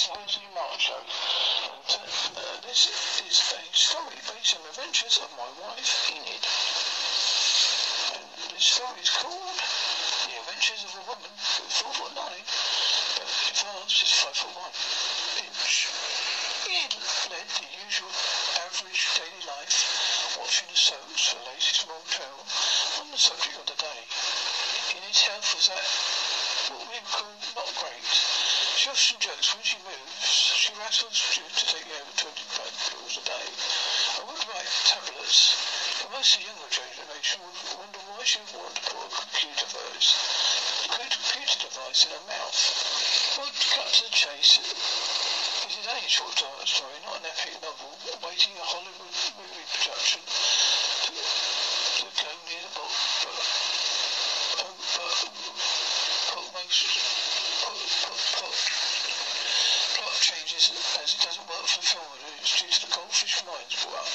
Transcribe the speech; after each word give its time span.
The 0.00 0.16
Wesley 0.16 0.48
Show. 0.80 0.96
And 0.96 1.84
uh, 1.92 2.56
this 2.64 2.88
is 3.20 3.36
a 3.52 3.60
story 3.76 4.16
based 4.32 4.56
on 4.56 4.64
the 4.64 4.72
adventures 4.72 5.20
of 5.20 5.28
my 5.36 5.44
wife, 5.60 5.92
Enid. 6.08 6.40
And 8.16 8.24
this 8.48 8.64
story 8.64 8.96
is 8.96 9.12
called 9.12 9.60
The 9.60 10.40
Adventures 10.40 10.88
of 10.88 10.96
a 10.96 11.04
Woman 11.04 11.28
Who's 11.36 11.76
Four 11.84 11.92
Foot 12.00 12.16
Nine, 12.16 12.44
but 12.48 13.28
advanced 13.28 14.00
is 14.00 14.12
Five 14.24 14.40
Foot 14.40 14.56
One 14.56 14.72
inch. 15.44 15.92
Enid 16.64 16.96
led 17.28 17.48
the 17.60 17.68
usual 17.84 18.14
average 18.72 19.04
daily 19.20 19.44
life, 19.52 19.76
watching 20.40 20.68
the 20.72 20.80
soaps 20.80 21.28
for 21.28 21.44
the 21.44 21.52
latest 21.52 21.84
motel 21.84 22.36
on 23.04 23.12
the 23.12 23.20
subject 23.20 23.52
of 23.52 23.68
the 23.68 23.76
day. 23.76 24.00
Enid's 24.96 25.28
health 25.28 25.52
was 25.52 25.68
at 25.68 25.84
what 26.72 26.88
we 26.88 26.96
would 26.96 27.04
call. 27.04 27.29
She 28.80 28.88
often 28.88 29.20
jokes 29.20 29.52
when 29.52 29.60
she 29.60 29.76
moves, 29.84 30.24
she 30.24 30.72
rattles 30.72 31.20
due 31.36 31.44
to 31.44 31.64
taking 31.68 31.92
over 32.00 32.16
20 32.16 32.32
pills 32.48 33.12
a 33.12 33.24
day. 33.28 33.48
I 34.16 34.24
would 34.24 34.40
write 34.40 34.72
tablets, 34.88 35.52
but 36.00 36.16
most 36.16 36.32
of 36.32 36.40
the 36.40 36.48
younger 36.48 36.72
generation 36.72 37.44
would 37.44 37.60
wonder 37.76 38.00
why 38.08 38.24
she 38.24 38.40
would 38.40 38.56
want 38.56 38.72
to 38.72 38.80
put 38.88 39.04
a 39.04 39.12
computer 39.20 39.68
device, 39.68 40.08
a 40.88 41.04
computer 41.12 41.58
device 41.60 42.08
in 42.08 42.10
her 42.16 42.24
mouth. 42.24 42.56
Well, 43.36 43.52
to 43.52 43.64
cut 43.68 43.84
to 43.84 44.02
the 44.08 44.16
chase, 44.16 44.64
this 44.64 45.76
is 45.76 45.84
a 45.84 46.00
short 46.08 46.40
story, 46.40 46.96
not 47.04 47.20
an 47.20 47.28
epic 47.28 47.60
novel, 47.60 47.92
waiting 48.24 48.56
a 48.56 48.64
Hollywood 48.64 49.12
movie 49.12 49.68
production 49.76 50.24
to, 50.24 51.12
to 51.20 52.08
go 52.16 52.32
near 52.48 52.64
the 52.64 52.72
book. 52.80 52.96
But, 53.28 53.44
um, 54.64 54.72
but, 54.72 55.20
put 56.32 56.48
most 56.56 57.20
put, 57.60 57.76
put, 57.76 58.22
put, 58.40 58.56
plot 60.00 60.16
changes 60.22 60.72
as 61.02 61.12
it 61.12 61.20
doesn't 61.20 61.46
work 61.50 61.66
for 61.68 61.80
the 61.80 61.86
film 61.86 62.08
it's 62.40 62.54
due 62.56 62.70
to 62.70 62.80
the 62.86 62.90
goldfish 62.94 63.42
mines 63.44 63.74
brought 63.84 64.00
up 64.00 64.14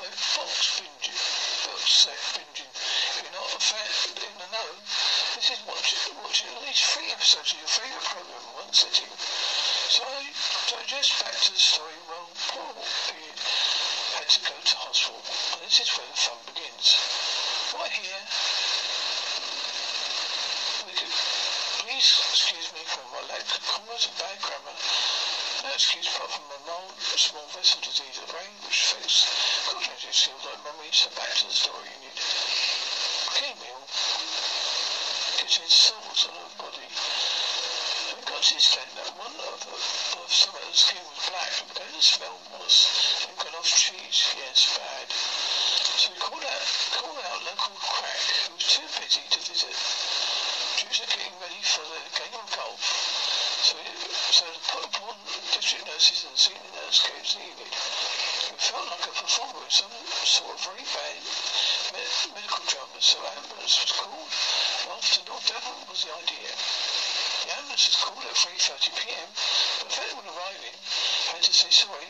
by 0.00 0.08
box 0.08 0.80
binging. 0.80 1.20
Box 1.68 1.84
set 1.84 2.20
binging. 2.32 2.70
If 2.72 3.20
you're 3.20 3.36
not 3.36 3.52
a 3.52 3.60
fan 3.60 3.90
in 4.24 4.34
the 4.40 4.48
know, 4.54 4.70
this 5.36 5.50
is 5.52 5.60
watching, 5.68 6.16
watching 6.22 6.48
at 6.48 7.17
episodes 7.28 7.52
of 7.52 7.60
your 7.60 7.68
favourite 7.68 8.08
program 8.08 8.40
in 8.40 8.56
one 8.56 8.72
sitting. 8.72 9.12
So 9.92 10.00
I 10.00 10.32
digest 10.64 11.12
back 11.20 11.36
to 11.36 11.52
the 11.52 11.60
story. 11.60 11.92
Well, 12.08 12.24
Paul 12.48 12.72
had 14.16 14.28
to 14.32 14.40
go 14.48 14.56
to 14.56 14.74
hospital, 14.80 15.20
and 15.20 15.60
this 15.60 15.76
is 15.76 15.92
where 15.92 16.08
the 16.08 16.16
fun 16.16 16.40
begins. 16.48 16.88
Right 17.76 17.92
here, 18.00 18.22
could, 20.88 21.12
please 21.84 22.08
excuse 22.32 22.68
me 22.72 22.80
for 22.88 23.04
my 23.12 23.20
lack 23.28 23.44
of 23.44 23.60
commas 23.60 24.08
and 24.08 24.16
bad 24.16 24.40
grammar. 24.40 24.76
No 25.68 25.70
excuse 25.76 26.08
apart 26.08 26.32
from 26.32 26.48
my 26.48 26.60
mild 26.64 26.96
small 26.96 27.44
vessel 27.52 27.84
disease 27.84 28.24
of 28.24 28.32
the 28.32 28.40
brain, 28.40 28.56
which 28.64 28.88
affects 28.88 29.68
cognitive 29.68 30.16
skills 30.16 30.48
like 30.48 30.64
memory. 30.64 30.88
So 30.96 31.12
back 31.12 31.28
to 31.28 31.44
the 31.44 31.52
story 31.52 31.92
contains 35.58 35.74
salts 35.74 36.22
on 36.30 36.34
her 36.38 36.50
body. 36.54 36.86
We 36.86 38.22
got 38.30 38.46
that 38.46 39.10
one 39.18 39.34
of 39.42 39.58
of 39.66 40.30
some 40.30 40.54
of 40.54 40.62
the 40.62 40.70
skin 40.70 41.02
was 41.02 41.18
black, 41.26 41.50
and 41.58 41.70
then 41.74 41.90
the 41.98 41.98
smell 41.98 42.38
was 42.54 43.26
and 43.26 43.34
got 43.42 43.58
off 43.58 43.66
cheese. 43.66 44.38
Yes, 44.38 44.78
bad. 44.78 45.10
So 45.98 46.14
we 46.14 46.18
called 46.22 46.46
out 46.46 46.66
called 46.94 47.18
out 47.26 47.42
local 47.42 47.74
crack, 47.74 48.22
who 48.46 48.54
was 48.54 48.70
too 48.70 48.86
busy 49.02 49.26
to 49.34 49.40
visit. 49.50 49.74
Jews 50.78 51.02
are 51.02 51.10
getting 51.10 51.34
ready 51.42 51.62
for 51.66 51.82
the 51.90 52.00
game 52.14 52.38
of 52.38 52.46
golf. 52.54 52.78
So, 53.58 53.74
so 54.30 54.46
the 54.46 54.78
upon 54.86 55.18
district 55.50 55.90
nurses 55.90 56.22
and 56.22 56.38
senior 56.38 56.70
nurse 56.78 57.02
came 57.02 57.18
to 57.18 57.38
Enid. 57.42 57.74
We 58.54 58.58
felt 58.62 58.86
like 58.94 59.10
a 59.10 59.14
performer 59.18 59.66
in 59.66 59.74
some 59.74 59.90
sort 60.22 60.54
of 60.54 60.62
very 60.62 60.86
bad 60.86 61.18
med- 61.90 62.30
medical 62.30 62.62
drama, 62.70 62.98
so 63.02 63.18
ambulance 63.18 63.74
was 63.82 63.92
called. 63.98 64.30
After 64.88 65.20
North 65.26 65.46
Devon 65.50 65.78
was 65.90 65.97
the 66.08 66.16
idea. 66.24 66.48
The 66.48 67.52
ambulance 67.60 67.84
was 67.92 68.00
called 68.00 68.24
at 68.24 68.32
3.30pm, 68.32 69.28
but 69.84 69.92
when 70.16 70.24
arriving 70.32 70.76
had 71.28 71.44
to 71.44 71.52
say 71.52 71.68
sorry, 71.68 72.08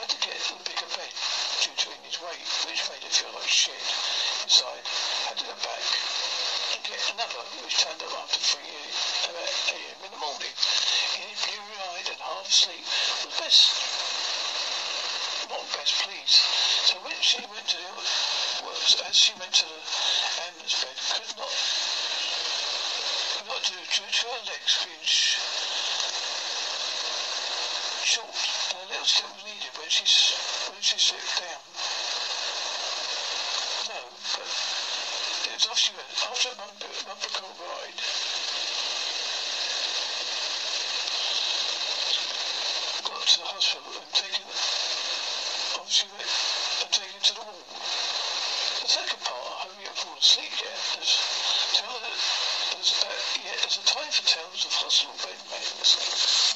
had 0.00 0.08
to 0.08 0.16
get 0.24 0.32
a 0.32 0.56
bigger 0.64 0.88
bed 0.96 1.12
due 1.60 1.76
to 1.76 1.86
Enid's 1.92 2.16
weight, 2.24 2.40
which 2.64 2.80
made 2.88 3.04
it 3.04 3.12
feel 3.12 3.36
like 3.36 3.52
shit 3.52 3.76
inside. 4.48 4.80
Had 5.28 5.36
to 5.36 5.44
go 5.44 5.56
back 5.60 5.84
and 6.72 6.80
get 6.88 7.00
another, 7.12 7.44
which 7.60 7.76
turned 7.84 8.00
up 8.00 8.16
after 8.16 8.40
3 8.40 8.64
a.m. 8.64 10.00
in 10.00 10.10
the 10.16 10.20
morning. 10.24 10.54
Enid, 11.20 11.36
blue-eyed 11.36 12.08
and 12.08 12.20
half 12.24 12.48
asleep, 12.48 12.84
was 13.28 13.34
best, 13.36 13.76
not 15.52 15.68
best 15.76 16.00
pleased. 16.00 16.40
So 16.88 16.96
when 17.04 17.20
she 17.20 17.44
went 17.44 17.68
to 17.68 17.76
the 17.76 17.92
works, 18.64 18.96
as 19.04 19.12
she 19.12 19.36
went 19.36 19.52
to 19.52 19.68
the 19.68 19.80
ambulance 20.48 20.80
bed, 20.80 20.96
could 21.12 21.32
not, 21.36 21.52
do 23.58 23.74
due 23.74 24.06
to 24.06 24.26
her 24.30 24.42
legs 24.46 24.78
being 24.86 25.06
short, 28.06 28.30
a 28.30 28.86
little 28.86 29.04
step 29.04 29.26
was 29.34 29.42
needed 29.42 29.74
when 29.74 29.90
she 29.90 30.06
when 30.70 30.78
she 30.78 30.94
slipped 30.94 31.34
down. 31.34 31.58
No, 33.90 34.06
but 34.38 34.46
it 35.50 35.54
was 35.58 35.66
off 35.66 35.78
she 35.82 35.90
went. 35.98 36.06
After 36.30 36.54
a 36.54 36.54
bumper, 36.54 36.94
bumper 37.02 37.32
car 37.34 37.50
ride, 37.58 37.98
got 43.02 43.26
to 43.26 43.34
the 43.34 43.48
hospital 43.50 43.98
and 43.98 44.12
taken, 44.14 44.46
she 45.90 46.06
went 46.14 46.30
and 46.86 46.90
taken 46.94 47.18
to 47.18 47.34
the 47.34 47.42
wall. 47.42 47.66
The 47.66 48.86
second 48.86 49.20
part, 49.26 49.42
I 49.42 49.66
hope 49.66 49.74
you 49.74 49.90
haven't 49.90 49.98
fallen 49.98 50.22
asleep 50.22 50.54
yet. 50.62 51.69
Uh, 52.80 53.12
yeah, 53.44 53.60
a 53.76 53.84
time 53.84 54.08
for 54.08 54.24
tales 54.24 54.64
of 54.64 54.72
hospital 54.72 55.12
bed. 55.20 55.36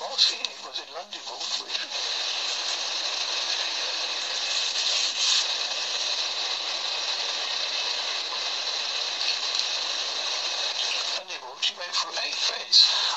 Whilst 0.01 0.33
Enid 0.33 0.57
was 0.65 0.81
in 0.81 0.89
London 0.97 1.21
with 1.61 1.77
London 11.21 11.41
Ward, 11.45 11.61
she 11.61 11.77
went 11.77 11.93
through 11.93 12.17
eight. 12.25 12.41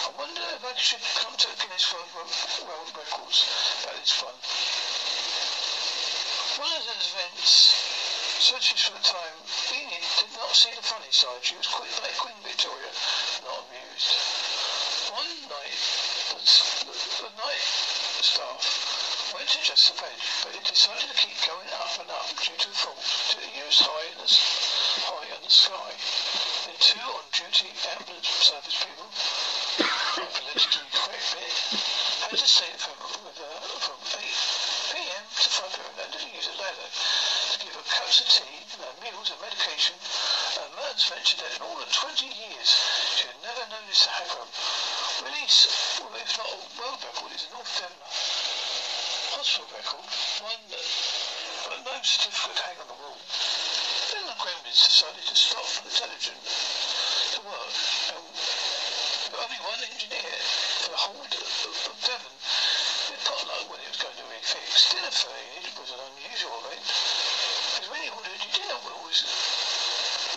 I 0.04 0.12
wonder 0.20 0.44
if 0.60 0.68
I 0.68 0.76
should 0.76 1.00
come 1.24 1.32
to 1.32 1.48
Guinness 1.64 1.88
World, 1.96 2.12
World 2.12 2.92
Records 2.92 3.48
That 3.88 3.96
is 4.04 4.12
fun. 4.20 4.36
one. 6.60 6.76
Of 6.76 6.84
those 6.92 7.08
events, 7.16 7.72
searches 8.44 8.84
for 8.84 9.00
the 9.00 9.06
time, 9.08 9.37
not 10.38 10.54
see 10.54 10.70
the 10.78 10.86
funny 10.86 11.10
side. 11.10 11.42
She 11.42 11.58
was 11.58 11.66
quite 11.66 11.90
like 12.06 12.14
Queen 12.22 12.38
Victoria, 12.46 12.94
not 13.42 13.66
amused. 13.66 14.14
One 15.10 15.34
night, 15.50 15.82
the, 16.30 16.38
the, 16.86 16.96
the 17.26 17.32
night 17.42 17.66
staff 18.22 18.62
went 19.34 19.50
to 19.50 19.58
adjust 19.58 19.90
the 19.90 19.96
bed, 19.98 20.20
but 20.46 20.54
it 20.54 20.62
decided 20.62 21.10
to 21.10 21.18
keep 21.18 21.34
going 21.42 21.70
up 21.82 21.90
and 21.98 22.10
up 22.14 22.30
due 22.38 22.54
to 22.54 22.70
a 22.70 22.78
fault 22.78 23.02
to 23.34 23.36
the 23.42 23.50
use 23.50 23.82
high 23.82 24.06
in 24.14 24.18
the, 24.22 24.30
high 24.30 25.28
in 25.34 25.42
the 25.42 25.50
sky. 25.50 25.90
The 26.70 26.76
two 26.86 27.02
on-duty 27.02 27.74
ambulance 27.98 28.30
service 28.30 28.78
people, 28.78 29.10
the 29.82 30.26
politically 30.38 30.86
correct 30.94 31.28
bit, 31.34 31.56
had 32.30 32.38
to 32.38 32.48
stay 32.48 32.72
from, 32.78 32.94
her 33.02 33.50
from 33.82 34.00
8 34.06 34.22
p.m. 34.22 35.26
to 35.34 35.50
5 35.50 35.82
p.m. 35.82 35.96
and 35.98 36.12
to 36.14 36.30
use 36.30 36.46
a 36.46 36.56
ladder 36.62 36.90
to 36.94 37.56
give 37.60 37.74
her 37.74 37.86
cups 37.90 38.22
of 38.22 38.28
tea, 38.30 38.58
her 38.80 38.94
meals 39.02 39.34
and 39.34 39.42
medication. 39.42 39.96
Merns 40.98 41.14
mentioned 41.14 41.46
that 41.46 41.54
in 41.54 41.62
all 41.62 41.78
the 41.78 41.86
20 41.86 42.26
years, 42.26 42.70
she 43.14 43.30
had 43.30 43.38
never 43.46 43.62
this 43.86 44.02
to 44.02 44.10
happen. 44.18 44.50
Release, 45.30 45.70
well, 46.02 46.10
if 46.18 46.34
not 46.42 46.50
a 46.50 46.58
world 46.74 46.98
record, 47.06 47.38
is 47.38 47.46
a 47.46 47.54
North 47.54 47.70
Devon 47.78 48.02
hospital 49.38 49.70
record, 49.78 50.10
one 50.42 50.64
that, 50.74 50.90
but 51.70 51.86
no 51.86 51.94
certificate 52.02 52.58
hang 52.66 52.82
on 52.82 52.90
the 52.90 52.98
wall. 52.98 53.14
Then 53.14 54.26
the 54.26 54.42
Gremlins 54.42 54.82
decided 54.90 55.22
to 55.22 55.36
stop 55.38 55.70
the 55.86 55.94
television 55.94 56.34
to 56.34 57.40
work, 57.46 57.78
and 58.18 58.26
only 59.38 59.60
one 59.70 59.82
engineer 59.94 60.34
for 60.82 60.98
the 60.98 61.02
whole 61.06 61.22
of, 61.22 61.94
Devon 62.10 62.36
did 63.06 63.22
potluck 63.22 63.70
when 63.70 63.86
it 63.86 63.90
was 63.94 64.02
going 64.02 64.18
to 64.18 64.26
be 64.34 64.42
fixed. 64.42 64.98
Dinner 64.98 65.14
for 65.14 65.30
was 65.78 65.94
an 65.94 66.02
unusual 66.10 66.58
event, 66.66 66.90
because 66.90 67.88
when 67.94 68.02
he 68.02 68.10
ordered, 68.10 68.42
he 68.42 68.50
didn't 68.50 68.82
always, 68.82 69.22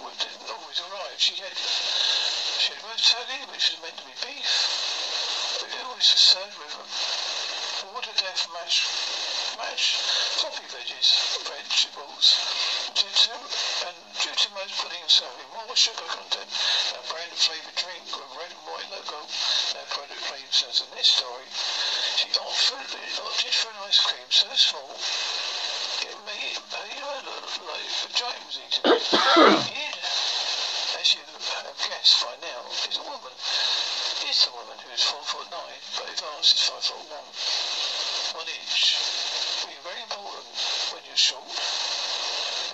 well, 0.05 0.13
didn't 0.21 0.51
always 0.51 0.79
arrive. 0.81 1.01
She 1.21 1.37
had, 1.37 1.53
she 1.53 2.73
had 2.73 2.81
turkey, 2.81 3.45
which 3.53 3.77
was 3.77 3.79
meant 3.85 3.97
to 4.01 4.05
be. 4.09 4.17
Beef, 4.25 4.53
but 5.61 5.69
it 5.69 5.85
always 5.85 6.09
was 6.09 6.25
served 6.33 6.57
with 6.57 6.73
a 6.73 6.85
ordered 7.93 8.17
death 8.17 8.49
mash, 8.57 8.89
mash, 9.61 10.01
floppy 10.41 10.65
veggies, 10.73 11.45
vegetables, 11.45 12.41
due 12.97 13.05
to, 13.05 13.37
and 13.85 13.97
due 14.17 14.33
to 14.33 14.49
most 14.57 14.73
pudding 14.81 15.05
serving 15.13 15.49
more 15.53 15.77
sugar 15.77 16.09
content, 16.09 16.49
a 16.97 17.03
brand 17.13 17.37
flavoured 17.37 17.77
drink 17.77 18.05
with 18.17 18.31
red 18.41 18.53
and 18.57 18.65
white 18.65 18.89
logo, 18.89 19.21
no 19.21 19.83
product 19.93 20.25
claims 20.25 20.65
as 20.73 20.81
in 20.81 20.89
this 20.97 21.21
story. 21.21 21.49
She 22.17 22.33
opted, 22.41 22.97
opted 23.21 23.55
for 23.61 23.69
an 23.69 23.81
ice 23.85 24.01
cream. 24.09 24.29
So 24.33 24.49
small. 24.57 24.97
It 26.01 26.17
made, 26.25 26.57
made 26.73 27.01
her 27.01 27.19
look 27.29 27.49
like 27.69 27.93
a 28.05 28.11
giant 28.17 28.45
was 28.49 28.57
eating 28.57 28.89
it. 28.89 29.05
It, 29.85 29.97
as 31.01 31.15
you 31.17 31.25
have 31.25 31.81
guessed 31.81 32.21
by 32.21 32.35
now, 32.45 32.61
is 32.89 32.99
a 32.99 33.05
woman. 33.09 33.33
Is 34.29 34.45
the 34.45 34.53
woman 34.53 34.77
who 34.85 34.90
is 35.01 35.09
four 35.09 35.25
foot 35.25 35.49
nine, 35.49 35.81
but 35.97 36.13
advanced 36.13 36.61
is 36.61 36.69
five 36.69 36.85
foot 36.85 37.01
one. 37.09 37.25
One 38.37 38.49
inch. 38.53 39.01
Being 39.65 39.81
very 39.81 39.97
important 40.05 40.53
when 40.93 41.01
you're 41.09 41.17
short. 41.17 41.49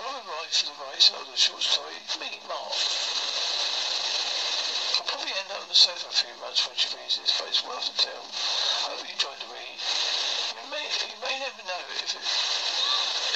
Robin 0.02 0.26
right 0.26 0.50
to 0.50 0.64
the 0.66 0.74
side 0.98 1.22
of 1.22 1.30
the 1.30 1.38
short 1.38 1.62
story. 1.62 1.94
Me, 2.18 2.26
Mark. 2.50 2.74
I'll 4.98 5.06
probably 5.06 5.38
end 5.38 5.54
up 5.54 5.62
on 5.62 5.70
the 5.70 5.78
sofa 5.78 6.10
a 6.10 6.16
few 6.18 6.34
months 6.42 6.66
when 6.66 6.74
she 6.74 6.90
reads 6.98 7.14
this, 7.22 7.30
but 7.38 7.46
it's 7.46 7.62
worth 7.62 7.94
to 7.94 8.10
tell. 8.10 8.24
I 8.26 8.98
hope 8.98 9.06
you 9.06 9.14
enjoyed 9.14 9.38
the 9.46 9.50
read. 9.54 9.78
You 10.58 10.66
may, 10.74 10.82
you 10.82 11.18
may 11.22 11.34
never 11.46 11.62
know 11.62 11.82
if 12.02 12.10
it, 12.10 12.26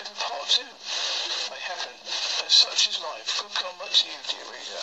if 0.03 0.07
a 0.11 0.17
part 0.19 0.51
two 0.51 0.67
may 0.67 1.63
happen. 1.63 1.95
As 2.43 2.55
such 2.59 2.91
is 2.91 2.99
life. 2.99 3.39
Good 3.39 3.55
karma 3.55 3.87
to 3.87 4.03
you, 4.03 4.19
dear 4.35 4.47
reader. 4.51 4.83